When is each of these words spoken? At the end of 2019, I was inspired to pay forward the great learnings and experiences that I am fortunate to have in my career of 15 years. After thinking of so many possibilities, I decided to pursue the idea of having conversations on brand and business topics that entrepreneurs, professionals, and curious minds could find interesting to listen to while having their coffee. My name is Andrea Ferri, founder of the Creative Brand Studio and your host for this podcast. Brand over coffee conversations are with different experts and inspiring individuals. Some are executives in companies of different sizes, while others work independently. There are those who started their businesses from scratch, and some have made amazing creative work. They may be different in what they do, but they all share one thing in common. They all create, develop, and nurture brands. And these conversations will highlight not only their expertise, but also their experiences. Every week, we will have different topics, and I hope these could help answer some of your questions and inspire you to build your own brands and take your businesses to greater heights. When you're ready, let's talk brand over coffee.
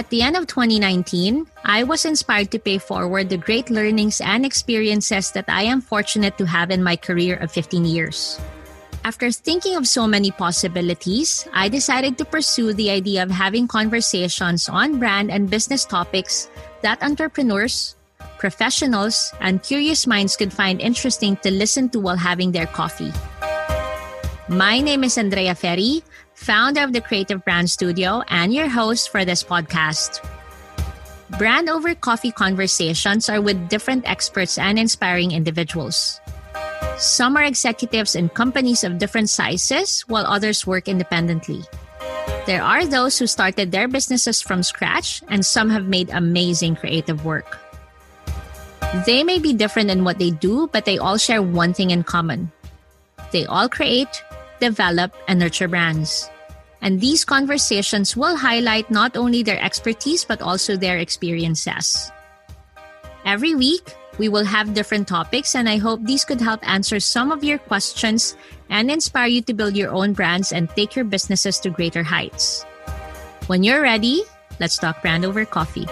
At 0.00 0.08
the 0.08 0.22
end 0.24 0.34
of 0.34 0.46
2019, 0.46 1.44
I 1.62 1.84
was 1.84 2.06
inspired 2.06 2.50
to 2.52 2.58
pay 2.58 2.78
forward 2.78 3.28
the 3.28 3.36
great 3.36 3.68
learnings 3.68 4.22
and 4.24 4.46
experiences 4.48 5.30
that 5.32 5.44
I 5.46 5.68
am 5.68 5.84
fortunate 5.84 6.38
to 6.38 6.48
have 6.48 6.70
in 6.70 6.82
my 6.82 6.96
career 6.96 7.36
of 7.36 7.52
15 7.52 7.84
years. 7.84 8.40
After 9.04 9.30
thinking 9.30 9.76
of 9.76 9.86
so 9.86 10.08
many 10.08 10.30
possibilities, 10.30 11.46
I 11.52 11.68
decided 11.68 12.16
to 12.16 12.24
pursue 12.24 12.72
the 12.72 12.88
idea 12.88 13.22
of 13.22 13.30
having 13.30 13.68
conversations 13.68 14.70
on 14.70 14.98
brand 14.98 15.30
and 15.30 15.52
business 15.52 15.84
topics 15.84 16.48
that 16.80 17.04
entrepreneurs, 17.04 17.94
professionals, 18.38 19.34
and 19.44 19.62
curious 19.62 20.06
minds 20.06 20.34
could 20.34 20.50
find 20.50 20.80
interesting 20.80 21.36
to 21.44 21.50
listen 21.52 21.90
to 21.90 22.00
while 22.00 22.16
having 22.16 22.52
their 22.52 22.72
coffee. 22.72 23.12
My 24.50 24.80
name 24.80 25.04
is 25.04 25.16
Andrea 25.16 25.54
Ferri, 25.54 26.02
founder 26.34 26.82
of 26.82 26.92
the 26.92 27.00
Creative 27.00 27.38
Brand 27.44 27.70
Studio 27.70 28.24
and 28.26 28.52
your 28.52 28.66
host 28.68 29.10
for 29.10 29.24
this 29.24 29.44
podcast. 29.44 30.26
Brand 31.38 31.70
over 31.70 31.94
coffee 31.94 32.32
conversations 32.32 33.30
are 33.30 33.40
with 33.40 33.68
different 33.68 34.10
experts 34.10 34.58
and 34.58 34.76
inspiring 34.76 35.30
individuals. 35.30 36.20
Some 36.98 37.36
are 37.36 37.44
executives 37.44 38.16
in 38.16 38.28
companies 38.28 38.82
of 38.82 38.98
different 38.98 39.30
sizes, 39.30 40.00
while 40.10 40.26
others 40.26 40.66
work 40.66 40.88
independently. 40.88 41.62
There 42.44 42.64
are 42.64 42.84
those 42.84 43.20
who 43.20 43.28
started 43.28 43.70
their 43.70 43.86
businesses 43.86 44.42
from 44.42 44.64
scratch, 44.64 45.22
and 45.28 45.46
some 45.46 45.70
have 45.70 45.86
made 45.86 46.10
amazing 46.10 46.74
creative 46.74 47.24
work. 47.24 47.56
They 49.06 49.22
may 49.22 49.38
be 49.38 49.52
different 49.52 49.94
in 49.94 50.02
what 50.02 50.18
they 50.18 50.32
do, 50.32 50.66
but 50.72 50.86
they 50.86 50.98
all 50.98 51.18
share 51.18 51.40
one 51.40 51.72
thing 51.72 51.92
in 51.92 52.02
common. 52.02 52.50
They 53.30 53.46
all 53.46 53.68
create, 53.68 54.24
develop, 54.60 55.16
and 55.26 55.40
nurture 55.40 55.68
brands. 55.68 56.28
And 56.82 57.00
these 57.00 57.24
conversations 57.24 58.16
will 58.16 58.36
highlight 58.36 58.90
not 58.90 59.16
only 59.16 59.42
their 59.42 59.60
expertise, 59.60 60.24
but 60.24 60.40
also 60.40 60.76
their 60.76 60.98
experiences. 60.98 62.10
Every 63.24 63.54
week, 63.54 63.96
we 64.18 64.28
will 64.28 64.44
have 64.44 64.74
different 64.74 65.08
topics, 65.08 65.54
and 65.54 65.68
I 65.68 65.76
hope 65.76 66.04
these 66.04 66.24
could 66.24 66.40
help 66.40 66.60
answer 66.68 67.00
some 67.00 67.32
of 67.32 67.44
your 67.44 67.58
questions 67.58 68.36
and 68.68 68.90
inspire 68.90 69.28
you 69.28 69.42
to 69.42 69.54
build 69.54 69.76
your 69.76 69.90
own 69.90 70.12
brands 70.12 70.52
and 70.52 70.68
take 70.70 70.94
your 70.96 71.04
businesses 71.04 71.58
to 71.60 71.70
greater 71.70 72.02
heights. 72.02 72.64
When 73.46 73.62
you're 73.62 73.82
ready, 73.82 74.22
let's 74.60 74.78
talk 74.78 75.02
brand 75.02 75.24
over 75.24 75.44
coffee. 75.44 75.88